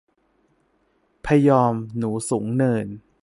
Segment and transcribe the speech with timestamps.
[1.25, 2.87] พยอม หนูสูงเนิน